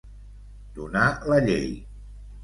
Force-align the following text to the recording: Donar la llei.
Donar 0.77 1.03
la 1.31 1.37
llei. 1.49 1.69